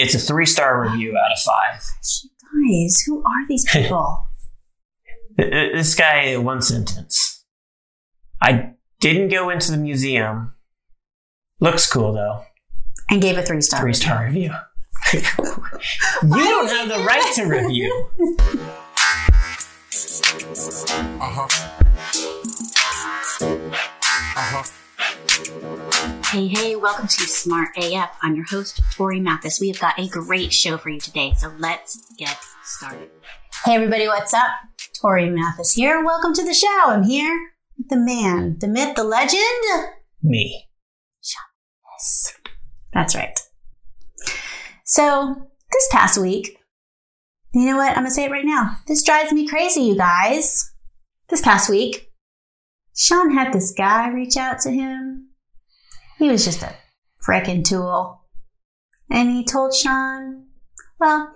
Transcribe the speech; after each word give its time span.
It's 0.00 0.14
a 0.14 0.18
three 0.18 0.46
star 0.46 0.80
review 0.82 1.16
out 1.18 1.32
of 1.32 1.38
five. 1.38 1.82
Guys, 2.68 3.02
who 3.06 3.18
are 3.20 3.46
these 3.48 3.64
people? 3.72 4.26
Th- 5.36 5.50
th- 5.50 5.72
This 5.74 5.94
guy, 5.94 6.36
one 6.36 6.62
sentence. 6.62 7.44
I 8.40 8.72
didn't 9.00 9.28
go 9.28 9.50
into 9.50 9.70
the 9.72 9.76
museum. 9.78 10.54
Looks 11.60 11.90
cool 11.90 12.12
though. 12.12 12.44
and 13.10 13.20
gave 13.20 13.36
a 13.36 13.42
three 13.42 13.60
star. 13.60 13.80
Three 13.80 13.92
star 13.94 14.24
review. 14.26 14.52
you 15.12 15.20
don't 16.22 16.68
have 16.68 16.88
the 16.88 17.04
right 17.06 17.32
to 17.36 17.44
review. 17.44 18.08
Uh-huh. 21.20 21.84
Hey, 26.38 26.46
hey, 26.46 26.76
welcome 26.76 27.08
to 27.08 27.22
Smart 27.24 27.70
AF. 27.76 28.10
I'm 28.22 28.36
your 28.36 28.44
host, 28.44 28.80
Tori 28.92 29.18
Mathis. 29.18 29.60
We 29.60 29.66
have 29.70 29.80
got 29.80 29.98
a 29.98 30.06
great 30.06 30.52
show 30.52 30.78
for 30.78 30.88
you 30.88 31.00
today, 31.00 31.32
so 31.36 31.52
let's 31.58 32.14
get 32.16 32.38
started. 32.62 33.10
Hey, 33.64 33.74
everybody, 33.74 34.06
what's 34.06 34.32
up? 34.32 34.52
Tori 35.02 35.28
Mathis 35.30 35.74
here. 35.74 36.04
Welcome 36.04 36.34
to 36.34 36.44
the 36.44 36.54
show. 36.54 36.84
I'm 36.86 37.02
here 37.02 37.36
with 37.76 37.88
the 37.88 37.96
man, 37.96 38.56
the 38.60 38.68
myth, 38.68 38.94
the 38.94 39.02
legend. 39.02 39.42
Me. 40.22 40.68
Yes, 41.20 42.34
that's 42.92 43.16
right. 43.16 43.36
So, 44.84 45.50
this 45.72 45.88
past 45.90 46.22
week, 46.22 46.56
you 47.52 47.66
know 47.66 47.78
what? 47.78 47.96
I'm 47.96 48.04
going 48.04 48.06
to 48.06 48.12
say 48.12 48.26
it 48.26 48.30
right 48.30 48.46
now. 48.46 48.76
This 48.86 49.02
drives 49.02 49.32
me 49.32 49.48
crazy, 49.48 49.80
you 49.80 49.96
guys. 49.96 50.72
This 51.30 51.40
past 51.40 51.68
week, 51.68 52.12
Sean 52.96 53.32
had 53.32 53.52
this 53.52 53.74
guy 53.76 54.08
reach 54.10 54.36
out 54.36 54.60
to 54.60 54.70
him. 54.70 55.17
He 56.18 56.28
was 56.28 56.44
just 56.44 56.62
a 56.62 56.74
frickin' 57.26 57.64
tool. 57.64 58.22
And 59.10 59.30
he 59.30 59.44
told 59.44 59.74
Sean, 59.74 60.46
well, 61.00 61.32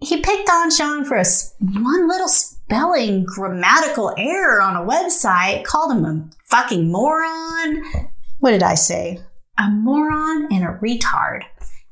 he 0.00 0.20
picked 0.20 0.50
on 0.50 0.70
Sean 0.70 1.04
for 1.04 1.16
a 1.16 1.24
one 1.60 2.08
little 2.08 2.28
spelling 2.28 3.24
grammatical 3.24 4.14
error 4.18 4.60
on 4.60 4.76
a 4.76 4.86
website, 4.86 5.64
called 5.64 5.92
him 5.92 6.04
a 6.04 6.28
fucking 6.46 6.90
moron. 6.90 7.82
What 8.40 8.50
did 8.50 8.62
I 8.62 8.74
say? 8.74 9.20
A 9.58 9.70
moron 9.70 10.48
and 10.52 10.64
a 10.64 10.78
retard. 10.82 11.42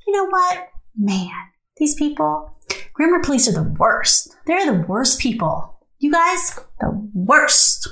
You 0.07 0.13
know 0.13 0.27
what? 0.27 0.69
Man, 0.97 1.31
these 1.77 1.95
people, 1.95 2.59
grammar 2.93 3.23
police 3.23 3.49
are 3.49 3.53
the 3.53 3.75
worst. 3.79 4.35
They're 4.47 4.67
the 4.67 4.87
worst 4.87 5.21
people. 5.21 5.79
You 5.99 6.13
guys, 6.13 6.61
the 6.81 6.91
worst. 7.15 7.89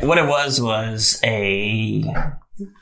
What 0.00 0.18
it 0.18 0.26
was 0.26 0.60
was 0.60 1.20
a 1.24 2.04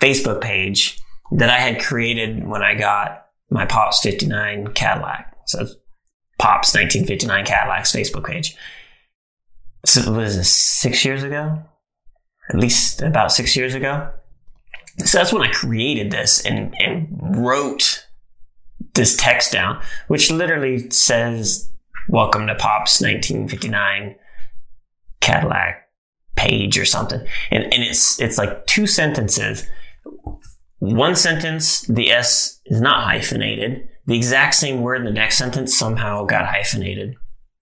Facebook 0.00 0.40
page 0.40 1.00
that 1.32 1.50
I 1.50 1.58
had 1.58 1.80
created 1.80 2.46
when 2.46 2.62
I 2.62 2.74
got 2.74 3.26
my 3.50 3.66
Pops 3.66 4.00
59 4.00 4.68
Cadillac. 4.74 5.34
So 5.46 5.66
Pops 6.38 6.74
1959 6.74 7.44
Cadillac's 7.44 7.92
Facebook 7.92 8.26
page. 8.26 8.56
So 9.84 10.12
what 10.12 10.24
is 10.24 10.36
this, 10.36 10.52
six 10.52 11.04
years 11.04 11.22
ago? 11.22 11.62
At 12.50 12.56
least 12.56 13.02
about 13.02 13.32
six 13.32 13.56
years 13.56 13.74
ago. 13.74 14.10
So 15.04 15.18
that's 15.18 15.32
when 15.32 15.42
I 15.42 15.50
created 15.50 16.10
this 16.10 16.44
and, 16.44 16.74
and 16.80 17.36
wrote 17.36 18.06
this 18.94 19.16
text 19.16 19.52
down, 19.52 19.82
which 20.08 20.30
literally 20.30 20.90
says, 20.90 21.70
Welcome 22.08 22.46
to 22.46 22.54
Pops 22.54 23.00
1959 23.00 24.16
Cadillac 25.20 25.87
page 26.38 26.78
or 26.78 26.84
something. 26.84 27.20
And, 27.50 27.64
and 27.64 27.82
it's 27.82 28.20
it's 28.20 28.38
like 28.38 28.66
two 28.66 28.86
sentences. 28.86 29.66
One 30.78 31.16
sentence, 31.16 31.80
the 31.82 32.10
S 32.10 32.60
is 32.66 32.80
not 32.80 33.04
hyphenated. 33.04 33.88
The 34.06 34.16
exact 34.16 34.54
same 34.54 34.80
word 34.80 35.00
in 35.00 35.04
the 35.04 35.10
next 35.10 35.36
sentence 35.36 35.76
somehow 35.76 36.24
got 36.24 36.46
hyphenated. 36.46 37.14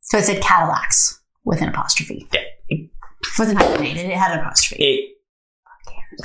So 0.02 0.18
it 0.18 0.24
said 0.24 0.42
Cadillacs 0.42 1.20
with 1.44 1.62
an 1.62 1.68
apostrophe. 1.70 2.28
Yeah, 2.32 2.40
It, 2.68 2.90
Wasn't 3.38 3.58
hyphenated, 3.58 4.04
it 4.06 4.16
had 4.16 4.32
an 4.32 4.40
apostrophe. 4.40 4.84
it 4.84 5.12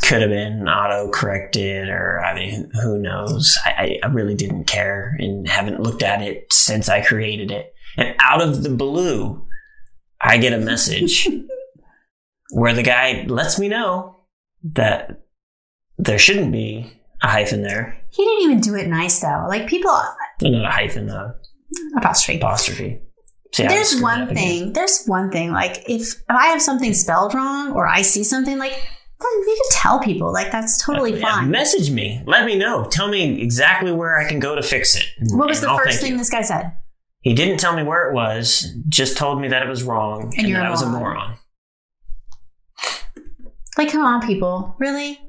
could 0.04 0.22
have 0.22 0.30
been 0.30 0.68
auto 0.68 1.10
corrected, 1.12 1.90
or 1.90 2.20
I 2.24 2.36
mean, 2.36 2.70
who 2.84 3.00
knows? 3.00 3.58
I, 3.66 3.72
I, 3.72 4.00
I 4.04 4.08
really 4.08 4.36
didn't 4.36 4.66
care 4.66 5.16
and 5.20 5.48
haven't 5.48 5.82
looked 5.82 6.04
at 6.04 6.22
it 6.22 6.52
since 6.52 6.88
I 6.90 7.02
created 7.04 7.52
it. 7.52 7.74
And 7.98 8.16
out 8.20 8.42
of 8.42 8.64
the 8.64 8.70
blue, 8.70 9.46
I 10.22 10.38
get 10.38 10.54
a 10.54 10.60
message 10.60 11.28
where 12.52 12.74
the 12.74 12.84
guy 12.84 13.26
lets 13.28 13.60
me 13.60 13.68
know 13.70 14.18
that 14.74 15.22
there 15.98 16.20
shouldn't 16.20 16.52
be 16.52 16.92
a 17.24 17.28
hyphen 17.28 17.62
there. 17.64 17.98
He 18.12 18.24
didn't 18.26 18.44
even 18.44 18.60
do 18.62 18.76
it 18.76 18.88
nice 18.88 19.20
though. 19.20 19.46
Like 19.48 19.68
people, 19.68 19.92
Not 20.42 20.66
a 20.66 20.70
hyphen, 20.72 21.10
a 21.10 21.36
apostrophe. 21.98 22.38
apostrophe. 22.40 23.02
See, 23.54 23.68
There's 23.68 24.00
one 24.02 24.22
up 24.22 24.32
again. 24.32 24.44
thing. 24.44 24.74
There's 24.74 25.04
one 25.06 25.30
thing. 25.30 25.52
Like 25.52 25.84
if, 25.90 26.02
if 26.14 26.24
I 26.30 26.48
have 26.48 26.62
something 26.62 26.94
spelled 26.94 27.34
wrong 27.34 27.72
or 27.74 27.86
I 27.88 28.02
see 28.02 28.24
something 28.24 28.58
like, 28.58 28.72
you 29.22 29.56
can 29.62 29.80
tell 29.80 30.00
people. 30.00 30.32
Like 30.34 30.52
that's 30.52 30.84
totally 30.84 31.20
Yeah, 31.20 31.36
fine. 31.36 31.52
message 31.52 31.92
me. 31.92 32.24
Let 32.26 32.46
me 32.46 32.58
know. 32.58 32.88
Tell 32.90 33.08
me 33.08 33.42
exactly 33.42 33.92
where 33.92 34.18
I 34.18 34.28
can 34.28 34.40
go 34.40 34.56
to 34.56 34.64
fix 34.64 34.96
it. 34.96 35.06
What 35.34 35.48
was 35.50 35.60
And 35.60 35.68
the 35.68 35.72
I'll 35.72 35.78
first 35.78 36.02
thing 36.02 36.14
you. 36.14 36.18
this 36.18 36.30
guy 36.30 36.42
said? 36.42 36.72
He 37.22 37.36
didn't 37.36 37.60
tell 37.60 37.76
me 37.76 37.84
where 37.84 38.10
it 38.10 38.16
was. 38.16 38.74
Just 38.90 39.16
told 39.18 39.40
me 39.40 39.50
that 39.50 39.62
it 39.62 39.70
was 39.70 39.84
wrong 39.84 40.34
and, 40.38 40.48
you're 40.48 40.58
that 40.60 40.66
I 40.66 40.72
was 40.72 40.82
a 40.82 40.88
moron. 40.90 41.36
Like, 43.82 43.92
come 43.92 44.06
on, 44.06 44.22
people, 44.22 44.76
really? 44.78 45.20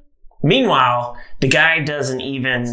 Meanwhile, 0.43 1.17
the 1.41 1.49
guy 1.49 1.79
doesn't 1.79 2.21
even 2.21 2.67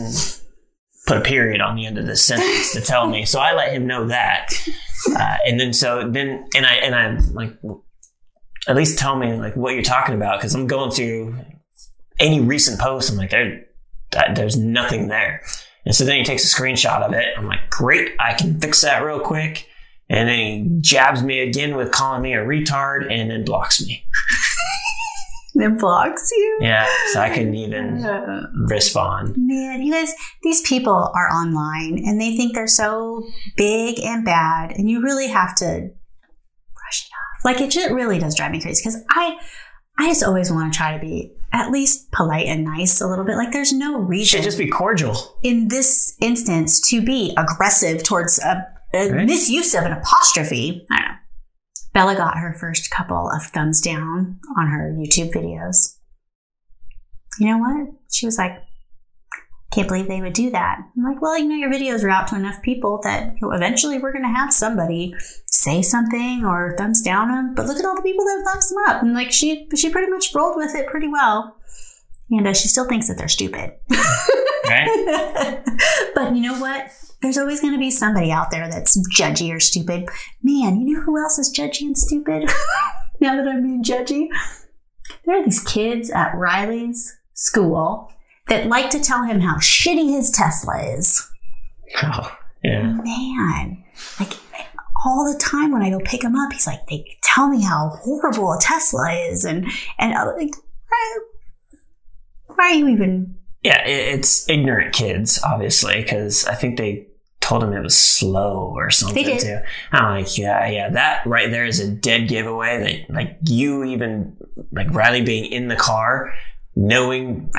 put 1.07 1.15
a 1.15 1.21
period 1.21 1.61
on 1.61 1.77
the 1.77 1.85
end 1.85 1.97
of 1.97 2.05
this 2.05 2.21
sentence 2.21 2.73
to 2.73 2.81
tell 2.81 3.07
me. 3.07 3.23
So 3.23 3.39
I 3.39 3.53
let 3.53 3.71
him 3.71 3.87
know 3.87 4.07
that, 4.07 4.49
uh, 5.15 5.37
and 5.47 5.57
then 5.57 5.71
so 5.71 6.09
then 6.11 6.49
and 6.53 6.65
I 6.65 6.73
and 6.73 6.93
I'm 6.93 7.33
like 7.33 7.53
at 8.67 8.75
least 8.75 8.99
tell 8.99 9.15
me 9.15 9.31
like 9.35 9.55
what 9.55 9.73
you're 9.73 9.81
talking 9.81 10.15
about 10.15 10.39
because 10.39 10.53
I'm 10.53 10.67
going 10.67 10.91
through 10.91 11.37
any 12.19 12.41
recent 12.41 12.77
posts. 12.77 13.09
I'm 13.09 13.15
like 13.15 13.29
there, 13.29 13.65
that, 14.11 14.35
there's 14.35 14.57
nothing 14.57 15.07
there, 15.07 15.41
and 15.85 15.95
so 15.95 16.03
then 16.03 16.17
he 16.17 16.25
takes 16.25 16.43
a 16.43 16.53
screenshot 16.61 17.03
of 17.03 17.13
it. 17.13 17.37
I'm 17.37 17.47
like, 17.47 17.69
great, 17.69 18.11
I 18.19 18.33
can 18.33 18.59
fix 18.59 18.81
that 18.81 19.01
real 19.01 19.21
quick. 19.21 19.65
And 20.09 20.27
then 20.27 20.37
he 20.37 20.77
jabs 20.81 21.23
me 21.23 21.39
again 21.39 21.77
with 21.77 21.91
calling 21.91 22.23
me 22.23 22.33
a 22.33 22.43
retard 22.43 23.09
and 23.09 23.29
then 23.31 23.45
blocks 23.45 23.85
me. 23.85 24.05
It 25.61 25.77
blocks 25.77 26.29
you. 26.31 26.57
Yeah, 26.61 26.87
so 27.13 27.19
I 27.19 27.29
couldn't 27.29 27.55
even 27.55 28.03
respond. 28.69 29.35
Man, 29.37 29.81
you 29.81 29.91
guys, 29.91 30.13
these 30.43 30.61
people 30.61 30.93
are 31.15 31.29
online 31.29 32.01
and 32.05 32.19
they 32.19 32.35
think 32.37 32.53
they're 32.55 32.67
so 32.67 33.23
big 33.57 33.99
and 33.99 34.23
bad, 34.25 34.71
and 34.71 34.89
you 34.89 35.01
really 35.01 35.27
have 35.27 35.55
to 35.55 35.65
brush 36.73 37.05
it 37.05 37.11
off. 37.13 37.45
Like 37.45 37.61
it 37.61 37.71
just 37.71 37.91
really 37.91 38.19
does 38.19 38.35
drive 38.35 38.51
me 38.51 38.61
crazy 38.61 38.81
because 38.83 39.01
I, 39.11 39.37
I 39.97 40.07
just 40.07 40.23
always 40.23 40.51
want 40.51 40.71
to 40.73 40.77
try 40.77 40.93
to 40.93 40.99
be 40.99 41.33
at 41.51 41.71
least 41.71 42.11
polite 42.11 42.45
and 42.45 42.63
nice 42.63 43.01
a 43.01 43.07
little 43.07 43.25
bit. 43.25 43.35
Like 43.35 43.51
there's 43.51 43.73
no 43.73 43.97
reason 43.99 44.37
should 44.39 44.43
just 44.45 44.57
be 44.57 44.67
cordial. 44.67 45.15
in 45.43 45.67
this 45.69 46.15
instance 46.21 46.79
to 46.89 47.01
be 47.01 47.33
aggressive 47.37 48.03
towards 48.03 48.39
a, 48.39 48.65
a 48.93 49.11
Right. 49.11 49.25
misuse 49.25 49.73
of 49.75 49.83
an 49.83 49.91
apostrophe. 49.93 50.85
I 50.91 50.95
don't 50.99 51.07
know. 51.07 51.15
Bella 51.93 52.15
got 52.15 52.37
her 52.37 52.53
first 52.53 52.91
couple 52.91 53.29
of 53.29 53.43
thumbs 53.43 53.81
down 53.81 54.39
on 54.57 54.67
her 54.67 54.95
YouTube 54.97 55.31
videos. 55.31 55.97
You 57.39 57.47
know 57.47 57.57
what? 57.57 57.93
She 58.11 58.25
was 58.25 58.37
like, 58.37 58.63
can't 59.71 59.87
believe 59.87 60.07
they 60.07 60.21
would 60.21 60.33
do 60.33 60.49
that. 60.49 60.79
I'm 60.97 61.03
like, 61.03 61.21
well, 61.21 61.37
you 61.37 61.45
know, 61.45 61.55
your 61.55 61.71
videos 61.71 62.03
are 62.03 62.09
out 62.09 62.27
to 62.29 62.35
enough 62.35 62.61
people 62.63 62.99
that 63.03 63.35
eventually 63.41 63.99
we're 63.99 64.11
going 64.11 64.23
to 64.23 64.29
have 64.29 64.51
somebody 64.51 65.13
say 65.45 65.81
something 65.83 66.43
or 66.43 66.75
thumbs 66.77 67.01
down 67.01 67.27
them. 67.29 67.53
But 67.53 67.67
look 67.67 67.77
at 67.77 67.85
all 67.85 67.95
the 67.95 68.01
people 68.01 68.25
that 68.25 68.43
thumbs 68.45 68.69
them 68.69 68.77
up. 68.87 69.03
And 69.03 69.13
like, 69.13 69.31
she, 69.31 69.67
she 69.75 69.89
pretty 69.89 70.11
much 70.11 70.33
rolled 70.33 70.57
with 70.57 70.75
it 70.75 70.87
pretty 70.87 71.07
well. 71.07 71.55
And 72.31 72.47
uh, 72.47 72.53
she 72.53 72.67
still 72.67 72.87
thinks 72.87 73.07
that 73.07 73.17
they're 73.17 73.27
stupid. 73.27 73.73
Right? 74.67 75.63
but 76.15 76.35
you 76.35 76.41
know 76.41 76.59
what? 76.59 76.91
There's 77.21 77.37
always 77.37 77.59
going 77.59 77.73
to 77.73 77.79
be 77.79 77.91
somebody 77.91 78.31
out 78.31 78.51
there 78.51 78.69
that's 78.69 78.97
judgy 79.09 79.53
or 79.53 79.59
stupid. 79.59 80.07
Man, 80.41 80.79
you 80.79 80.93
know 80.93 81.01
who 81.01 81.21
else 81.21 81.37
is 81.37 81.53
judgy 81.53 81.81
and 81.81 81.97
stupid? 81.97 82.49
now 83.19 83.35
that 83.35 83.47
I'm 83.47 83.63
being 83.63 83.83
judgy, 83.83 84.27
there 85.25 85.39
are 85.39 85.43
these 85.43 85.63
kids 85.63 86.09
at 86.09 86.35
Riley's 86.35 87.17
school 87.33 88.11
that 88.47 88.67
like 88.67 88.89
to 88.91 88.99
tell 88.99 89.23
him 89.23 89.41
how 89.41 89.57
shitty 89.57 90.15
his 90.15 90.31
Tesla 90.31 90.81
is. 90.93 91.29
Oh, 92.03 92.37
yeah. 92.63 92.83
Man, 92.83 93.83
like 94.19 94.33
all 95.05 95.31
the 95.31 95.39
time 95.39 95.71
when 95.71 95.81
I 95.81 95.89
go 95.89 95.99
pick 95.99 96.23
him 96.23 96.35
up, 96.35 96.51
he's 96.51 96.67
like, 96.67 96.85
they 96.87 97.05
tell 97.23 97.47
me 97.47 97.61
how 97.63 97.89
horrible 98.01 98.51
a 98.51 98.59
Tesla 98.59 99.11
is, 99.13 99.45
and 99.45 99.65
and 99.97 100.13
I'm 100.13 100.35
like, 100.35 100.53
why, 100.87 101.19
why 102.47 102.65
are 102.65 102.73
you 102.73 102.87
even 102.89 103.37
Yeah, 103.63 103.81
it's 103.85 104.49
ignorant 104.49 104.93
kids, 104.93 105.41
obviously, 105.43 106.01
because 106.01 106.45
I 106.45 106.55
think 106.55 106.77
they 106.77 107.07
told 107.49 107.63
him 107.63 107.73
it 107.73 107.81
was 107.81 107.97
slow 107.97 108.71
or 108.75 108.89
something 108.91 109.25
did. 109.25 109.39
too. 109.39 109.59
I'm 109.91 110.21
like, 110.21 110.37
yeah, 110.37 110.67
yeah, 110.69 110.89
that 110.89 111.25
right 111.25 111.49
there 111.49 111.65
is 111.65 111.79
a 111.79 111.89
dead 111.89 112.27
giveaway 112.27 113.05
that 113.07 113.13
like 113.13 113.37
you 113.45 113.83
even 113.83 114.37
like 114.71 114.89
Riley 114.91 115.21
being 115.23 115.45
in 115.51 115.67
the 115.67 115.75
car, 115.75 116.33
knowing 116.75 117.51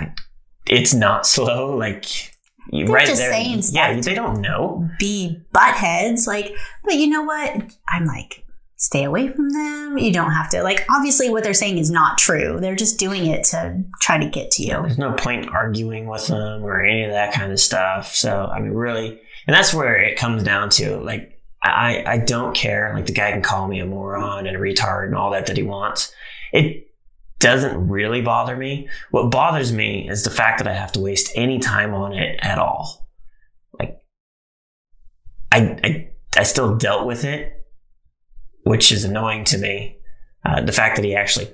it's 0.67 0.95
not 0.95 1.27
slow, 1.35 1.77
like 1.77 2.05
They're 2.71 2.87
right 2.87 3.07
just 3.07 3.21
there. 3.21 3.33
saying 3.33 3.63
yeah, 3.73 4.01
they 4.01 4.15
don't 4.15 4.41
know. 4.41 4.89
be 4.99 5.41
buttheads. 5.53 6.27
Like, 6.27 6.55
but 6.85 6.95
you 6.95 7.09
know 7.09 7.23
what? 7.25 7.75
I'm 7.89 8.05
like, 8.05 8.45
stay 8.81 9.05
away 9.05 9.29
from 9.29 9.51
them. 9.51 9.99
You 9.99 10.11
don't 10.11 10.33
have 10.33 10.49
to. 10.51 10.63
Like, 10.63 10.87
obviously, 10.91 11.29
what 11.29 11.45
they're 11.45 11.55
saying 11.55 11.79
is 11.79 11.91
not 11.91 12.19
true. 12.19 12.59
They're 12.59 12.75
just 12.75 12.99
doing 12.99 13.27
it 13.27 13.45
to 13.45 13.85
try 14.01 14.19
to 14.19 14.29
get 14.29 14.51
to 14.53 14.63
you. 14.63 14.73
There's 14.83 14.99
no 14.99 15.13
point 15.13 15.51
arguing 15.51 16.07
with 16.07 16.27
them 16.27 16.65
or 16.65 16.83
any 16.83 17.05
of 17.05 17.13
that 17.13 17.33
kind 17.33 17.53
of 17.53 17.61
stuff. 17.61 18.15
So 18.15 18.47
I 18.47 18.59
mean, 18.59 18.73
really, 18.73 19.21
and 19.47 19.55
that's 19.55 19.73
where 19.73 20.01
it 20.01 20.19
comes 20.19 20.43
down 20.43 20.71
to. 20.71 20.97
Like, 20.97 21.39
I 21.63 22.03
I 22.07 22.19
don't 22.19 22.57
care. 22.57 22.93
Like 22.95 23.07
the 23.07 23.13
guy 23.13 23.31
can 23.31 23.43
call 23.43 23.69
me 23.69 23.81
a 23.81 23.87
moron 23.87 24.47
and 24.47 24.57
a 24.57 24.61
retard 24.61 25.07
and 25.07 25.15
all 25.15 25.31
that 25.31 25.47
that 25.47 25.59
he 25.59 25.63
wants. 25.63 26.13
It 26.53 26.89
doesn't 27.39 27.89
really 27.89 28.23
bother 28.23 28.57
me. 28.57 28.89
What 29.11 29.31
bothers 29.31 29.73
me 29.73 30.09
is 30.09 30.25
the 30.25 30.31
fact 30.31 30.59
that 30.59 30.69
I 30.69 30.75
have 30.75 30.93
to 30.93 31.01
waste 31.01 31.31
any 31.35 31.59
time 31.59 31.95
on 31.95 32.15
it 32.15 32.39
at 32.43 32.59
all. 32.59 33.09
Like, 33.79 34.01
I 35.53 35.79
I, 35.85 36.11
I 36.39 36.43
still 36.45 36.77
dealt 36.77 37.07
with 37.07 37.25
it, 37.25 37.60
which 38.63 38.93
is 38.93 39.05
annoying 39.05 39.45
to 39.45 39.59
me. 39.59 39.99
Uh, 40.45 40.63
the 40.63 40.73
fact 40.73 40.97
that 40.97 41.05
he 41.05 41.15
actually 41.15 41.49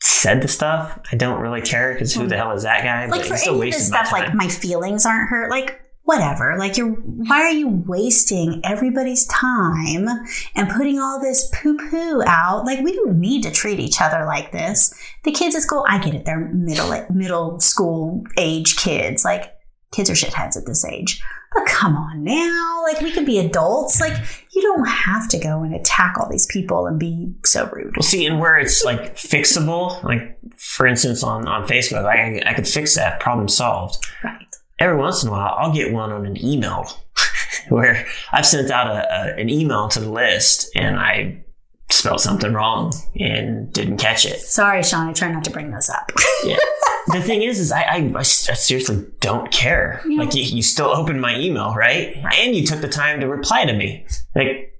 said 0.00 0.42
the 0.42 0.48
stuff, 0.48 1.00
I 1.10 1.16
don't 1.16 1.40
really 1.40 1.62
care 1.62 1.92
because 1.92 2.14
who 2.14 2.26
the 2.26 2.36
hell 2.36 2.52
is 2.52 2.64
that 2.64 2.82
guy? 2.82 3.06
Like 3.06 3.22
But 3.22 3.26
for 3.26 3.36
still 3.36 3.60
any 3.60 3.70
of 3.70 3.74
this 3.74 3.86
stuff, 3.86 4.12
like 4.12 4.34
my 4.34 4.48
feelings 4.48 5.06
aren't 5.06 5.28
hurt. 5.28 5.50
Like 5.50 5.80
whatever. 6.02 6.56
Like 6.58 6.76
you're. 6.76 6.90
Why 6.90 7.42
are 7.42 7.50
you 7.50 7.68
wasting 7.68 8.60
everybody's 8.64 9.26
time 9.26 10.08
and 10.54 10.70
putting 10.70 10.98
all 10.98 11.20
this 11.20 11.50
poo 11.54 11.76
poo 11.76 12.22
out? 12.26 12.64
Like 12.64 12.80
we 12.80 12.94
don't 12.94 13.20
need 13.20 13.42
to 13.42 13.50
treat 13.50 13.80
each 13.80 14.00
other 14.00 14.24
like 14.24 14.52
this. 14.52 14.94
The 15.24 15.32
kids 15.32 15.54
at 15.54 15.62
school, 15.62 15.84
I 15.88 15.98
get 15.98 16.14
it. 16.14 16.24
They're 16.24 16.48
middle 16.48 17.06
middle 17.10 17.60
school 17.60 18.24
age 18.38 18.76
kids. 18.76 19.24
Like 19.24 19.52
kids 19.92 20.10
are 20.10 20.14
shitheads 20.14 20.56
at 20.56 20.66
this 20.66 20.84
age. 20.84 21.22
Come 21.66 21.96
on 21.96 22.24
now, 22.24 22.82
like 22.84 23.00
we 23.00 23.12
could 23.12 23.26
be 23.26 23.38
adults. 23.38 24.00
Like 24.00 24.16
you 24.54 24.62
don't 24.62 24.86
have 24.86 25.28
to 25.28 25.38
go 25.38 25.62
and 25.62 25.74
attack 25.74 26.14
all 26.18 26.28
these 26.28 26.46
people 26.46 26.86
and 26.86 26.98
be 26.98 27.34
so 27.44 27.68
rude. 27.72 27.96
Well, 27.96 28.02
see, 28.02 28.26
and 28.26 28.40
where 28.40 28.58
it's 28.58 28.84
like 28.84 29.16
fixable, 29.16 30.02
like 30.02 30.38
for 30.56 30.86
instance 30.86 31.22
on, 31.22 31.46
on 31.46 31.66
Facebook, 31.66 32.04
I, 32.04 32.42
I 32.48 32.54
could 32.54 32.66
fix 32.66 32.94
that, 32.96 33.20
problem 33.20 33.48
solved. 33.48 34.04
Right. 34.24 34.46
Every 34.78 34.96
once 34.96 35.22
in 35.22 35.28
a 35.28 35.32
while, 35.32 35.54
I'll 35.58 35.72
get 35.72 35.92
one 35.92 36.12
on 36.12 36.26
an 36.26 36.42
email 36.44 36.90
where 37.68 38.06
I've 38.32 38.46
sent 38.46 38.70
out 38.70 38.88
a, 38.88 39.06
a, 39.12 39.40
an 39.40 39.48
email 39.48 39.88
to 39.88 40.00
the 40.00 40.10
list 40.10 40.70
and 40.74 40.98
I 40.98 41.44
spelled 41.90 42.20
something 42.20 42.52
wrong 42.52 42.92
and 43.18 43.72
didn't 43.72 43.98
catch 43.98 44.26
it. 44.26 44.40
Sorry, 44.40 44.82
Sean. 44.82 45.08
I 45.08 45.12
try 45.12 45.30
not 45.30 45.44
to 45.44 45.50
bring 45.50 45.70
those 45.70 45.88
up. 45.88 46.10
Yeah. 46.44 46.56
the 47.08 47.22
thing 47.22 47.42
is, 47.42 47.60
is 47.60 47.72
I, 47.72 47.82
I, 47.82 48.12
I 48.16 48.22
seriously 48.22 49.06
don't 49.20 49.50
care. 49.50 50.02
Yeah. 50.06 50.20
Like 50.20 50.34
you, 50.34 50.42
you 50.42 50.62
still 50.62 50.88
opened 50.88 51.20
my 51.20 51.38
email, 51.38 51.74
right? 51.74 52.16
And 52.38 52.54
you 52.54 52.66
took 52.66 52.80
the 52.80 52.88
time 52.88 53.20
to 53.20 53.28
reply 53.28 53.64
to 53.64 53.72
me. 53.72 54.06
Like, 54.34 54.74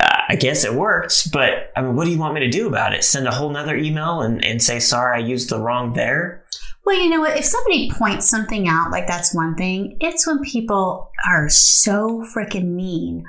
uh, 0.00 0.22
I 0.28 0.36
guess 0.36 0.64
it 0.64 0.74
worked, 0.74 1.32
but 1.32 1.72
I 1.76 1.82
mean, 1.82 1.96
what 1.96 2.04
do 2.04 2.10
you 2.10 2.18
want 2.18 2.34
me 2.34 2.40
to 2.40 2.50
do 2.50 2.66
about 2.66 2.94
it? 2.94 3.04
Send 3.04 3.26
a 3.26 3.32
whole 3.32 3.50
nother 3.50 3.76
email 3.76 4.20
and, 4.20 4.44
and 4.44 4.62
say, 4.62 4.78
sorry, 4.80 5.22
I 5.22 5.26
used 5.26 5.50
the 5.50 5.60
wrong 5.60 5.92
there? 5.92 6.44
Well, 6.84 7.00
you 7.00 7.08
know 7.08 7.20
what? 7.20 7.38
If 7.38 7.46
somebody 7.46 7.90
points 7.90 8.28
something 8.28 8.68
out, 8.68 8.90
like 8.90 9.06
that's 9.06 9.34
one 9.34 9.54
thing. 9.54 9.96
It's 10.00 10.26
when 10.26 10.40
people 10.40 11.10
are 11.26 11.48
so 11.48 12.24
freaking 12.34 12.72
mean. 12.72 13.24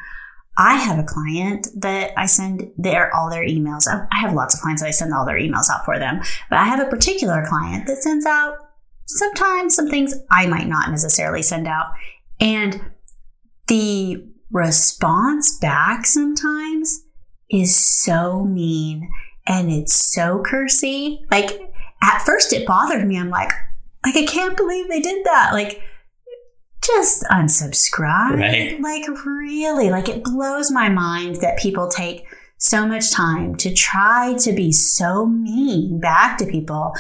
I 0.58 0.76
have 0.76 1.00
a 1.00 1.04
client 1.04 1.68
that 1.76 2.14
I 2.18 2.28
send 2.28 2.72
their 2.78 3.14
all 3.14 3.30
their 3.30 3.46
emails. 3.46 3.88
I 3.88 4.18
have 4.18 4.34
lots 4.34 4.56
of 4.56 4.62
clients 4.62 4.82
that 4.82 4.88
I 4.88 4.92
send 4.92 5.14
all 5.14 5.26
their 5.26 5.40
emails 5.40 5.70
out 5.70 5.84
for 5.86 6.00
them, 6.00 6.22
but 6.50 6.60
I 6.60 6.66
have 6.66 6.80
a 6.80 6.90
particular 6.90 7.46
client 7.48 7.88
that 7.88 7.98
sends 7.98 8.26
out 8.26 8.58
sometimes 9.06 9.76
some 9.76 9.90
things 9.90 10.16
I 10.32 10.48
might 10.48 10.68
not 10.68 10.90
necessarily 10.90 11.42
send 11.42 11.68
out, 11.68 11.88
and 12.40 12.82
the 13.68 14.26
response 14.52 15.58
back 15.58 16.06
sometimes 16.06 17.04
is 17.50 17.76
so 17.76 18.44
mean 18.46 19.10
and 19.48 19.72
it's 19.72 19.94
so 19.94 20.44
cursy. 20.46 21.20
Like 21.30 21.72
at 22.02 22.22
first 22.22 22.54
it 22.54 22.68
bothered 22.68 23.06
me. 23.08 23.18
I'm 23.18 23.30
like, 23.30 23.52
like 24.06 24.16
I 24.16 24.26
can't 24.26 24.58
believe 24.58 24.88
they 24.88 25.02
did 25.02 25.26
that. 25.26 25.52
Like 25.54 25.82
just 26.86 27.24
unsubscribe. 27.24 28.40
Right. 28.40 28.80
Like 28.80 29.08
really, 29.26 29.90
like 29.90 30.10
it 30.10 30.24
blows 30.24 30.72
my 30.72 30.90
mind 30.90 31.38
that 31.38 31.58
people 31.58 31.88
take 31.88 32.26
so 32.58 32.86
much 32.88 33.12
time 33.12 33.56
to 33.56 33.74
try 33.74 34.36
to 34.40 34.54
be 34.54 34.72
so 34.72 35.26
mean 35.26 36.00
back 36.00 36.38
to 36.40 36.46
people. 36.46 36.94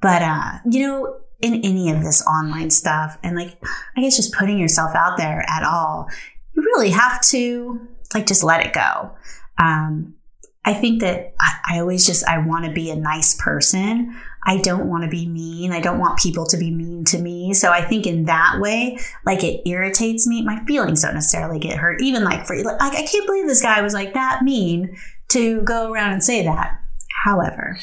But 0.00 0.22
uh, 0.22 0.52
you 0.70 0.86
know, 0.86 1.20
in 1.40 1.54
any 1.64 1.90
of 1.90 2.02
this 2.02 2.26
online 2.26 2.70
stuff 2.70 3.18
and 3.22 3.36
like 3.36 3.58
I 3.96 4.00
guess 4.00 4.16
just 4.16 4.34
putting 4.34 4.58
yourself 4.58 4.94
out 4.94 5.16
there 5.16 5.44
at 5.48 5.62
all, 5.62 6.08
you 6.54 6.62
really 6.62 6.90
have 6.90 7.20
to 7.28 7.80
like 8.14 8.26
just 8.26 8.42
let 8.42 8.64
it 8.64 8.72
go. 8.72 9.12
Um, 9.58 10.14
I 10.64 10.74
think 10.74 11.00
that 11.00 11.34
I, 11.40 11.57
I 11.68 11.80
always 11.80 12.06
just 12.06 12.26
I 12.26 12.38
want 12.38 12.64
to 12.64 12.72
be 12.72 12.90
a 12.90 12.96
nice 12.96 13.34
person. 13.34 14.16
I 14.44 14.58
don't 14.58 14.88
want 14.88 15.04
to 15.04 15.10
be 15.10 15.26
mean. 15.26 15.72
I 15.72 15.80
don't 15.80 15.98
want 15.98 16.18
people 16.18 16.46
to 16.46 16.56
be 16.56 16.70
mean 16.70 17.04
to 17.06 17.18
me. 17.18 17.52
So 17.52 17.70
I 17.70 17.82
think 17.82 18.06
in 18.06 18.24
that 18.24 18.58
way, 18.60 18.98
like 19.26 19.44
it 19.44 19.68
irritates 19.68 20.26
me. 20.26 20.42
My 20.42 20.64
feelings 20.64 21.02
don't 21.02 21.14
necessarily 21.14 21.58
get 21.58 21.76
hurt. 21.76 22.00
Even 22.00 22.24
like 22.24 22.46
for 22.46 22.56
like 22.62 22.80
I 22.80 23.06
can't 23.06 23.26
believe 23.26 23.46
this 23.46 23.62
guy 23.62 23.82
was 23.82 23.92
like 23.92 24.14
that 24.14 24.42
mean 24.42 24.96
to 25.30 25.60
go 25.62 25.92
around 25.92 26.12
and 26.12 26.24
say 26.24 26.44
that. 26.44 26.80
However, 27.24 27.78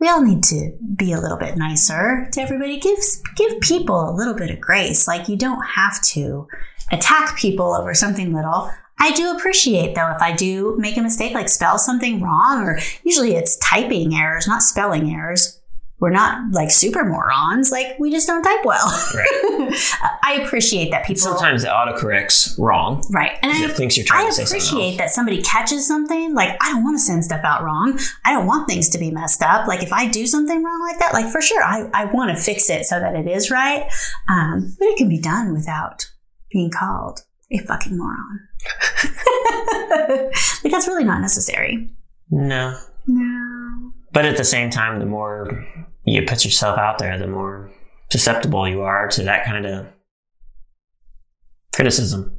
we 0.00 0.08
all 0.08 0.22
need 0.22 0.42
to 0.44 0.72
be 0.96 1.12
a 1.12 1.20
little 1.20 1.38
bit 1.38 1.56
nicer 1.56 2.28
to 2.32 2.40
everybody. 2.40 2.78
Give 2.78 2.98
give 3.36 3.60
people 3.60 4.10
a 4.10 4.14
little 4.14 4.34
bit 4.34 4.50
of 4.50 4.60
grace. 4.60 5.08
Like 5.08 5.28
you 5.28 5.36
don't 5.36 5.62
have 5.62 6.02
to 6.02 6.46
attack 6.92 7.38
people 7.38 7.74
over 7.74 7.94
something 7.94 8.34
little. 8.34 8.70
I 9.00 9.12
do 9.12 9.34
appreciate 9.36 9.94
though 9.94 10.10
if 10.10 10.20
I 10.20 10.32
do 10.32 10.76
make 10.78 10.96
a 10.96 11.02
mistake, 11.02 11.34
like 11.34 11.48
spell 11.48 11.78
something 11.78 12.20
wrong, 12.20 12.62
or 12.62 12.78
usually 13.04 13.34
it's 13.34 13.56
typing 13.58 14.14
errors, 14.14 14.46
not 14.46 14.62
spelling 14.62 15.12
errors. 15.12 15.58
We're 16.00 16.10
not 16.10 16.52
like 16.52 16.70
super 16.70 17.04
morons. 17.04 17.72
Like 17.72 17.98
we 17.98 18.12
just 18.12 18.28
don't 18.28 18.44
type 18.44 18.64
well. 18.64 18.86
Right. 19.14 19.28
I 20.22 20.40
appreciate 20.44 20.92
that 20.92 21.04
people 21.04 21.22
Sometimes 21.22 21.64
it 21.64 21.70
autocorrects 21.70 22.56
wrong. 22.56 23.04
right, 23.10 23.32
and 23.42 23.50
I 23.50 23.64
it 23.64 23.72
thinks 23.72 23.96
you're 23.96 24.06
trying 24.06 24.26
I 24.26 24.28
to 24.28 24.32
say 24.32 24.44
something 24.44 24.60
appreciate 24.60 24.98
that 24.98 25.10
somebody 25.10 25.42
catches 25.42 25.88
something. 25.88 26.34
Like, 26.34 26.56
I 26.60 26.72
don't 26.72 26.84
want 26.84 26.98
to 26.98 27.02
send 27.02 27.24
stuff 27.24 27.40
out 27.42 27.64
wrong. 27.64 27.98
I 28.24 28.32
don't 28.32 28.46
want 28.46 28.68
things 28.68 28.88
to 28.90 28.98
be 28.98 29.10
messed 29.10 29.42
up. 29.42 29.66
Like, 29.66 29.82
if 29.82 29.92
I 29.92 30.06
do 30.06 30.26
something 30.26 30.62
wrong 30.62 30.80
like 30.82 31.00
that, 31.00 31.14
like 31.14 31.32
for 31.32 31.42
sure, 31.42 31.64
I, 31.64 31.88
I 31.92 32.04
want 32.04 32.36
to 32.36 32.40
fix 32.40 32.70
it 32.70 32.84
so 32.84 33.00
that 33.00 33.16
it 33.16 33.26
is 33.26 33.50
right. 33.50 33.90
Um, 34.28 34.76
but 34.78 34.86
it 34.86 34.98
can 34.98 35.08
be 35.08 35.20
done 35.20 35.52
without 35.52 36.08
being 36.52 36.70
called 36.70 37.22
a 37.50 37.58
fucking 37.58 37.96
moron. 37.96 38.40
like, 40.62 40.72
that's 40.72 40.86
really 40.86 41.04
not 41.04 41.20
necessary. 41.20 41.90
No. 42.30 42.78
No. 43.06 43.92
But 44.12 44.24
at 44.24 44.36
the 44.36 44.44
same 44.44 44.70
time, 44.70 44.98
the 44.98 45.06
more 45.06 45.66
you 46.04 46.22
put 46.26 46.44
yourself 46.44 46.78
out 46.78 46.98
there, 46.98 47.18
the 47.18 47.26
more 47.26 47.70
susceptible 48.10 48.68
you 48.68 48.82
are 48.82 49.08
to 49.08 49.22
that 49.24 49.44
kind 49.44 49.66
of 49.66 49.86
criticism. 51.74 52.34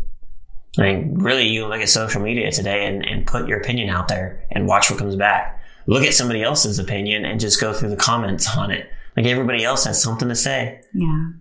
I 0.77 0.81
mean, 0.83 1.15
really, 1.15 1.47
you 1.47 1.65
look 1.65 1.81
at 1.81 1.89
social 1.89 2.21
media 2.21 2.51
today 2.51 2.85
and, 2.85 3.05
and 3.05 3.25
put 3.25 3.47
your 3.47 3.59
opinion 3.59 3.89
out 3.89 4.07
there 4.07 4.45
and 4.51 4.67
watch 4.67 4.89
what 4.89 4.99
comes 4.99 5.15
back. 5.15 5.61
Look 5.87 6.03
at 6.03 6.13
somebody 6.13 6.43
else's 6.43 6.77
opinion 6.77 7.25
and 7.25 7.39
just 7.39 7.59
go 7.59 7.73
through 7.73 7.89
the 7.89 7.95
comments 7.95 8.55
on 8.55 8.69
it. 8.69 8.89
Like 9.19 9.27
everybody 9.27 9.65
else 9.65 9.83
has 9.83 10.01
something 10.01 10.29
to 10.29 10.35
say. 10.35 10.79
Yeah. 10.93 11.31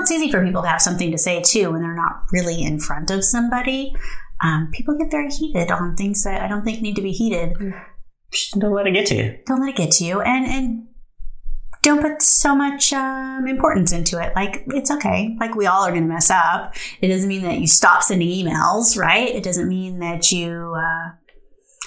It's 0.00 0.10
easy 0.10 0.32
for 0.32 0.44
people 0.44 0.62
to 0.62 0.68
have 0.68 0.82
something 0.82 1.12
to 1.12 1.16
say 1.16 1.40
too 1.40 1.70
when 1.70 1.80
they're 1.80 1.94
not 1.94 2.24
really 2.32 2.60
in 2.60 2.80
front 2.80 3.08
of 3.12 3.22
somebody. 3.22 3.94
Um, 4.42 4.68
people 4.72 4.98
get 4.98 5.12
very 5.12 5.28
heated 5.28 5.70
on 5.70 5.94
things 5.94 6.24
that 6.24 6.42
I 6.42 6.48
don't 6.48 6.64
think 6.64 6.82
need 6.82 6.96
to 6.96 7.02
be 7.02 7.12
heated. 7.12 7.52
Don't 8.58 8.74
let 8.74 8.88
it 8.88 8.94
get 8.94 9.06
to 9.06 9.14
you. 9.14 9.38
don't 9.46 9.60
let 9.60 9.68
it 9.68 9.76
get 9.76 9.92
to 9.92 10.04
you 10.04 10.20
and 10.22 10.44
and 10.44 10.88
don't 11.82 12.02
put 12.02 12.20
so 12.20 12.56
much 12.56 12.92
um, 12.92 13.46
importance 13.46 13.92
into 13.92 14.20
it 14.20 14.32
like 14.34 14.64
it's 14.68 14.90
okay 14.90 15.36
like 15.38 15.54
we 15.54 15.66
all 15.66 15.82
are 15.82 15.90
going 15.90 16.02
to 16.02 16.08
mess 16.08 16.30
up 16.30 16.74
it 17.00 17.08
doesn't 17.08 17.28
mean 17.28 17.42
that 17.42 17.58
you 17.58 17.66
stop 17.66 18.02
sending 18.02 18.28
emails 18.28 18.98
right 18.98 19.34
it 19.34 19.42
doesn't 19.42 19.68
mean 19.68 19.98
that 19.98 20.30
you 20.30 20.74
uh, 20.76 21.10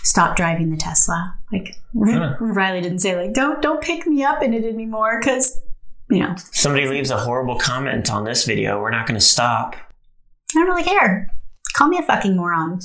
stop 0.04 0.36
driving 0.36 0.70
the 0.70 0.78
tesla. 0.78 1.36
Like 1.52 1.76
Huh. 1.98 2.36
riley 2.40 2.82
didn't 2.82 3.00
say 3.00 3.16
like 3.16 3.34
don't 3.34 3.62
don't 3.62 3.82
pick 3.82 4.06
me 4.08 4.24
up 4.24 4.42
in 4.42 4.54
it 4.54 4.64
anymore 4.64 5.20
because 5.20 5.62
you 6.10 6.20
know. 6.20 6.36
Somebody 6.52 6.88
leaves 6.88 7.10
a 7.10 7.18
horrible 7.18 7.58
comment 7.58 8.12
on 8.12 8.24
this 8.24 8.46
video, 8.46 8.80
we're 8.82 8.92
not 8.92 9.08
going 9.08 9.20
to 9.20 9.26
stop. 9.26 9.76
i 9.76 10.60
don't 10.60 10.68
really 10.68 10.84
care. 10.84 11.32
Call 11.74 11.88
me 11.88 11.98
a 11.98 12.04
fucking 12.04 12.36
moron. 12.36 12.80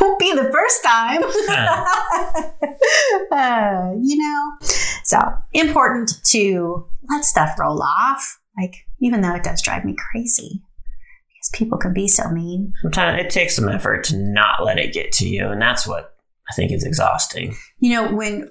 Won't 0.00 0.18
be 0.18 0.32
the 0.32 0.50
first 0.52 0.82
time. 0.84 1.22
Uh, 3.30 3.92
you 4.00 4.18
know. 4.18 4.68
So 5.04 5.18
important 5.52 6.10
to 6.24 6.86
let 7.10 7.24
stuff 7.24 7.58
roll 7.58 7.82
off. 7.82 8.40
Like 8.58 8.74
even 9.00 9.20
though 9.20 9.34
it 9.34 9.42
does 9.42 9.62
drive 9.62 9.84
me 9.84 9.94
crazy 9.96 10.62
people 11.52 11.78
can 11.78 11.92
be 11.92 12.08
so 12.08 12.28
mean 12.30 12.72
Sometimes 12.82 13.24
it 13.24 13.30
takes 13.30 13.56
some 13.56 13.68
effort 13.68 14.04
to 14.04 14.16
not 14.16 14.64
let 14.64 14.78
it 14.78 14.92
get 14.92 15.12
to 15.12 15.28
you, 15.28 15.48
and 15.48 15.60
that's 15.60 15.86
what 15.86 16.16
I 16.50 16.54
think 16.54 16.72
is 16.72 16.84
exhausting. 16.84 17.56
you 17.78 17.94
know 17.94 18.12
when 18.14 18.50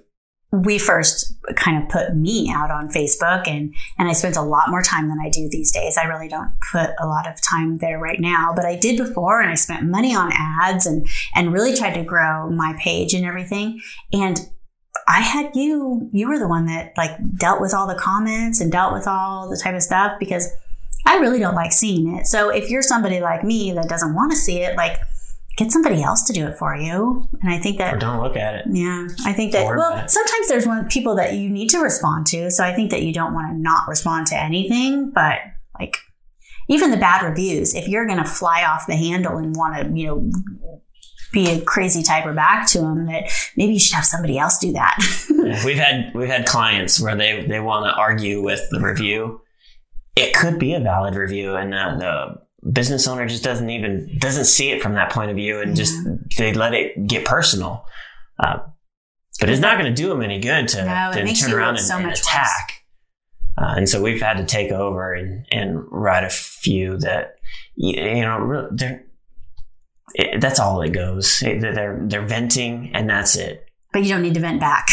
we 0.51 0.77
first 0.77 1.33
kind 1.55 1.81
of 1.81 1.89
put 1.89 2.15
me 2.15 2.51
out 2.53 2.71
on 2.71 2.89
Facebook 2.89 3.47
and 3.47 3.73
and 3.97 4.09
I 4.09 4.13
spent 4.13 4.35
a 4.35 4.41
lot 4.41 4.69
more 4.69 4.81
time 4.81 5.07
than 5.07 5.17
I 5.23 5.29
do 5.29 5.47
these 5.49 5.71
days. 5.71 5.97
I 5.97 6.03
really 6.03 6.27
don't 6.27 6.51
put 6.71 6.89
a 6.99 7.07
lot 7.07 7.27
of 7.27 7.41
time 7.41 7.77
there 7.77 7.99
right 7.99 8.19
now, 8.19 8.51
but 8.53 8.65
I 8.65 8.75
did 8.75 8.97
before 8.97 9.39
and 9.41 9.49
I 9.49 9.55
spent 9.55 9.89
money 9.89 10.13
on 10.13 10.31
ads 10.33 10.85
and 10.85 11.07
and 11.35 11.53
really 11.53 11.75
tried 11.75 11.93
to 11.93 12.03
grow 12.03 12.49
my 12.49 12.75
page 12.79 13.13
and 13.13 13.25
everything. 13.25 13.79
And 14.11 14.39
I 15.07 15.21
had 15.21 15.55
you 15.55 16.09
you 16.11 16.27
were 16.27 16.39
the 16.39 16.49
one 16.49 16.65
that 16.65 16.93
like 16.97 17.11
dealt 17.37 17.61
with 17.61 17.73
all 17.73 17.87
the 17.87 17.95
comments 17.95 18.59
and 18.59 18.71
dealt 18.71 18.93
with 18.93 19.07
all 19.07 19.49
the 19.49 19.57
type 19.57 19.75
of 19.75 19.81
stuff 19.81 20.13
because 20.19 20.49
I 21.05 21.17
really 21.17 21.39
don't 21.39 21.55
like 21.55 21.71
seeing 21.71 22.15
it. 22.17 22.27
So 22.27 22.49
if 22.49 22.69
you're 22.69 22.81
somebody 22.81 23.19
like 23.19 23.43
me 23.43 23.71
that 23.73 23.89
doesn't 23.89 24.13
want 24.13 24.31
to 24.31 24.37
see 24.37 24.59
it, 24.61 24.75
like 24.77 24.97
get 25.57 25.71
somebody 25.71 26.01
else 26.01 26.23
to 26.23 26.33
do 26.33 26.47
it 26.47 26.57
for 26.57 26.75
you. 26.75 27.27
And 27.41 27.51
I 27.51 27.59
think 27.59 27.77
that 27.79 27.93
Or 27.93 27.97
don't 27.97 28.21
look 28.21 28.35
at 28.37 28.55
it. 28.55 28.65
yeah, 28.71 29.07
I 29.25 29.33
think 29.33 29.51
that. 29.51 29.65
Or 29.65 29.77
Well, 29.77 29.95
that. 29.95 30.11
sometimes 30.11 30.47
there's 30.47 30.65
one 30.67 30.87
people 30.87 31.15
that 31.15 31.33
you 31.33 31.49
need 31.49 31.69
to 31.71 31.79
respond 31.79 32.27
to, 32.27 32.49
so 32.51 32.63
I 32.63 32.73
think 32.73 32.91
that 32.91 33.01
you 33.03 33.13
don't 33.13 33.33
want 33.33 33.51
to 33.51 33.57
not 33.57 33.87
respond 33.87 34.27
to 34.27 34.39
anything. 34.41 35.11
But 35.13 35.39
like, 35.79 35.97
even 36.69 36.91
the 36.91 36.97
bad 36.97 37.27
reviews, 37.27 37.73
if 37.75 37.87
you're 37.87 38.05
going 38.05 38.19
to 38.23 38.29
fly 38.29 38.63
off 38.63 38.87
the 38.87 38.95
handle 38.95 39.37
and 39.37 39.55
want 39.55 39.75
to, 39.75 39.91
you 39.97 40.05
know, 40.07 40.31
be 41.33 41.49
a 41.49 41.61
crazy 41.61 42.03
typer 42.03 42.35
back 42.35 42.67
to 42.69 42.79
them, 42.79 43.05
that 43.07 43.23
maybe 43.57 43.73
you 43.73 43.79
should 43.79 43.95
have 43.95 44.05
somebody 44.05 44.37
else 44.37 44.57
do 44.59 44.71
that. 44.73 44.97
Yeah, 45.41 45.65
we've 45.65 45.77
had 45.77 46.11
we've 46.13 46.29
had 46.29 46.45
clients 46.45 47.01
where 47.01 47.15
they 47.15 47.43
they 47.47 47.59
want 47.59 47.85
to 47.87 47.91
argue 47.99 48.43
with 48.43 48.61
the 48.69 48.79
review. 48.79 49.40
It 50.21 50.35
could 50.35 50.59
be 50.59 50.73
a 50.73 50.79
valid 50.79 51.15
review, 51.15 51.55
and 51.55 51.71
the 51.73 52.41
business 52.71 53.07
owner 53.07 53.27
just 53.27 53.43
doesn't 53.43 53.69
even 53.69 54.17
doesn't 54.19 54.45
see 54.45 54.71
it 54.71 54.81
from 54.81 54.93
that 54.93 55.11
point 55.11 55.29
of 55.31 55.35
view, 55.35 55.61
and 55.61 55.75
just 55.75 55.95
they 56.37 56.53
let 56.53 56.73
it 56.73 57.07
get 57.07 57.25
personal. 57.25 57.85
Uh, 58.39 58.59
but 59.39 59.49
it's 59.49 59.61
not 59.61 59.77
going 59.79 59.93
to 59.93 60.01
do 60.01 60.09
them 60.09 60.21
any 60.21 60.39
good 60.39 60.67
to, 60.69 60.85
No, 60.85 61.11
to 61.13 61.33
turn 61.33 61.53
around 61.53 61.69
and, 61.77 61.79
so 61.79 61.97
and 61.97 62.11
attack. 62.11 62.83
Uh, 63.57 63.73
and 63.77 63.89
so 63.89 64.01
we've 64.01 64.21
had 64.21 64.37
to 64.37 64.45
take 64.45 64.71
over 64.71 65.13
and, 65.13 65.45
and 65.51 65.79
write 65.91 66.23
a 66.23 66.29
few 66.29 66.97
that 66.97 67.35
you, 67.75 68.01
you 68.01 68.21
know 68.21 68.69
they're 68.71 69.03
it, 70.13 70.41
that's 70.41 70.59
all 70.59 70.81
it 70.81 70.91
goes. 70.91 71.41
It- 71.41 71.61
they're 71.61 71.99
they're 72.03 72.21
venting, 72.25 72.91
and 72.93 73.09
that's 73.09 73.35
it. 73.35 73.65
But 73.93 74.03
you 74.03 74.09
don't 74.09 74.21
need 74.21 74.33
to 74.35 74.39
vent 74.39 74.59
back 74.59 74.87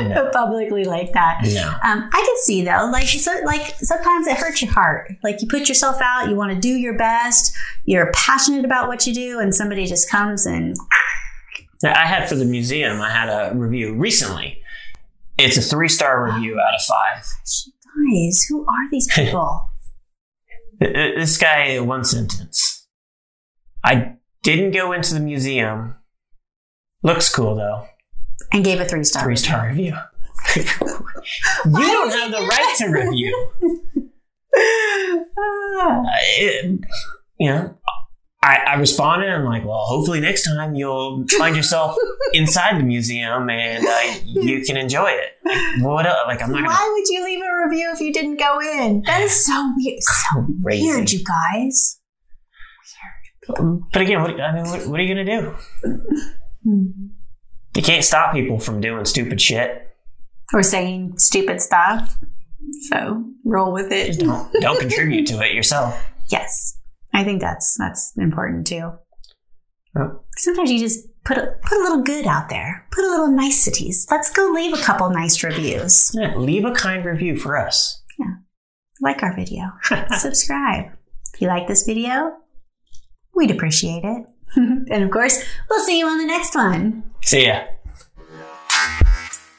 No. 0.00 0.30
publicly 0.32 0.84
like 0.84 1.12
that. 1.12 1.40
No. 1.44 1.68
Um, 1.84 2.08
I 2.12 2.22
can 2.26 2.36
see 2.42 2.62
though, 2.62 2.88
like 2.92 3.06
so, 3.06 3.32
like 3.44 3.74
sometimes 3.80 4.26
it 4.26 4.36
hurts 4.38 4.62
your 4.62 4.72
heart. 4.72 5.12
Like 5.22 5.40
you 5.42 5.48
put 5.48 5.68
yourself 5.68 6.00
out, 6.02 6.28
you 6.28 6.34
want 6.36 6.52
to 6.52 6.58
do 6.58 6.68
your 6.70 6.96
best, 6.96 7.54
you're 7.84 8.10
passionate 8.12 8.64
about 8.64 8.88
what 8.88 9.06
you 9.06 9.12
do, 9.14 9.38
and 9.40 9.54
somebody 9.54 9.86
just 9.86 10.10
comes 10.10 10.46
and 10.46 10.74
I 11.84 12.06
had 12.06 12.28
for 12.28 12.34
the 12.34 12.46
museum, 12.46 13.00
I 13.02 13.10
had 13.10 13.28
a 13.28 13.54
review 13.54 13.94
recently. 13.94 14.60
It's 15.36 15.58
a 15.58 15.62
three 15.62 15.88
star 15.88 16.24
review 16.24 16.58
out 16.60 16.74
of 16.74 16.80
five. 16.82 17.24
guys, 18.08 18.44
who 18.48 18.62
are 18.62 18.90
these 18.90 19.06
people? 19.14 19.68
Th- 20.80 20.94
th- 20.94 21.16
This 21.16 21.36
guy, 21.36 21.78
one 21.80 22.04
sentence. 22.04 22.86
I 23.84 24.14
didn't 24.42 24.70
go 24.70 24.92
into 24.92 25.12
the 25.12 25.20
museum. 25.20 25.96
Looks 27.02 27.28
cool 27.34 27.54
though. 27.56 27.86
And 28.54 28.64
gave 28.64 28.80
a 28.80 28.84
three 28.86 29.04
star. 29.04 29.22
Three 29.24 29.36
star 29.36 29.68
review. 29.68 29.94
you 30.56 30.62
don't 31.64 32.10
have 32.10 32.30
the 32.32 32.46
right 32.48 32.74
to 32.78 32.86
review. 32.88 33.50
Uh, 34.56 36.02
it- 36.38 36.80
you 37.40 37.48
know, 37.50 37.76
I, 38.40 38.58
I 38.68 38.74
responded. 38.74 39.28
I'm 39.28 39.44
like, 39.44 39.64
well, 39.64 39.82
hopefully 39.84 40.20
next 40.20 40.44
time 40.44 40.76
you'll 40.76 41.24
find 41.38 41.56
yourself 41.56 41.96
inside 42.32 42.78
the 42.78 42.84
museum 42.84 43.50
and 43.50 43.84
uh, 43.84 44.14
you 44.24 44.62
can 44.62 44.76
enjoy 44.76 45.08
it. 45.10 45.30
Like, 45.44 45.82
what? 45.84 46.06
el- 46.06 46.24
Like, 46.28 46.40
I'm 46.40 46.52
not 46.52 46.58
gonna 46.58 46.68
Why 46.68 46.92
would 46.96 47.08
you 47.08 47.24
leave 47.24 47.40
a 47.42 47.66
review 47.66 47.90
if 47.92 48.00
you 48.00 48.12
didn't 48.12 48.36
go 48.38 48.60
in? 48.60 49.02
That 49.06 49.22
is 49.22 49.44
so 49.44 49.72
weird. 49.76 50.00
So 50.00 50.46
Crazy. 50.62 50.86
weird, 50.86 51.10
you 51.10 51.24
guys. 51.24 51.98
But 53.92 54.02
again, 54.02 54.22
what, 54.22 54.40
I 54.40 54.54
mean, 54.54 54.70
what, 54.70 54.86
what 54.86 55.00
are 55.00 55.02
you 55.02 55.14
gonna 55.14 55.24
do? 55.24 55.54
You 57.76 57.82
can't 57.82 58.04
stop 58.04 58.32
people 58.32 58.58
from 58.58 58.80
doing 58.80 59.04
stupid 59.04 59.40
shit. 59.40 59.90
Or 60.52 60.62
saying 60.62 61.18
stupid 61.18 61.60
stuff. 61.60 62.16
So 62.88 63.24
roll 63.44 63.72
with 63.72 63.92
it. 63.92 64.18
Don't 64.18 64.52
don't 64.60 64.80
contribute 64.80 65.26
to 65.28 65.40
it 65.40 65.54
yourself. 65.54 66.00
Yes, 66.30 66.80
I 67.12 67.22
think 67.22 67.42
that's 67.42 67.76
that's 67.78 68.14
important 68.16 68.66
too. 68.66 68.92
Oh. 69.94 70.20
Sometimes 70.38 70.72
you 70.72 70.78
just 70.78 71.06
put 71.24 71.36
a 71.36 71.54
put 71.62 71.76
a 71.78 71.82
little 71.82 72.02
good 72.02 72.26
out 72.26 72.48
there. 72.48 72.86
Put 72.90 73.04
a 73.04 73.10
little 73.10 73.28
niceties. 73.28 74.06
Let's 74.10 74.30
go 74.30 74.50
leave 74.54 74.72
a 74.72 74.82
couple 74.82 75.10
nice 75.10 75.44
reviews. 75.44 76.10
Yeah, 76.14 76.34
leave 76.34 76.64
a 76.64 76.72
kind 76.72 77.04
review 77.04 77.36
for 77.36 77.58
us. 77.58 78.02
Yeah, 78.18 78.36
like 79.02 79.22
our 79.22 79.36
video. 79.36 79.64
Subscribe. 80.16 80.86
If 81.34 81.42
you 81.42 81.48
like 81.48 81.68
this 81.68 81.84
video, 81.84 82.38
we'd 83.34 83.50
appreciate 83.50 84.02
it. 84.02 84.26
and 84.90 85.04
of 85.04 85.10
course, 85.10 85.44
we'll 85.68 85.84
see 85.84 85.98
you 85.98 86.06
on 86.06 86.18
the 86.18 86.26
next 86.26 86.54
one. 86.54 87.02
See 87.22 87.46
ya. 87.46 87.64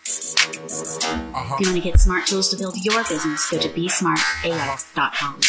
Uh-huh. 0.05 1.55
If 1.55 1.61
you 1.61 1.71
want 1.71 1.83
to 1.83 1.91
get 1.91 1.99
smart 1.99 2.27
tools 2.27 2.49
to 2.49 2.57
build 2.57 2.75
your 2.83 3.03
business, 3.03 3.49
go 3.49 3.59
to 3.59 3.69
besmartaf.com. 3.69 5.39